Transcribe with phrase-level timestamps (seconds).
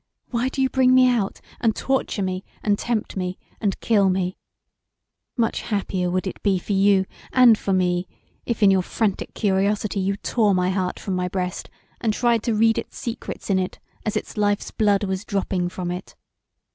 [0.31, 4.35] Why do you bring me out, and torture me, and tempt me, and kill me
[5.37, 8.07] Much happier would [it] be for you and for me
[8.43, 11.69] if in your frantic curiosity you tore my heart from my breast
[12.01, 15.91] and tried to read its secrets in it as its life's blood was dropping from
[15.91, 16.15] it.